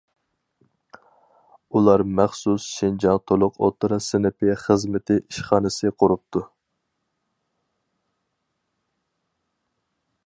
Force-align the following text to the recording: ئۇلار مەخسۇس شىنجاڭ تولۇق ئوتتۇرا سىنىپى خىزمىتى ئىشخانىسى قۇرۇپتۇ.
ئۇلار 1.79 2.03
مەخسۇس 2.19 2.65
شىنجاڭ 2.77 3.19
تولۇق 3.31 3.59
ئوتتۇرا 3.67 3.99
سىنىپى 4.05 4.57
خىزمىتى 4.63 5.19
ئىشخانىسى 5.21 5.93
قۇرۇپتۇ. 6.05 6.45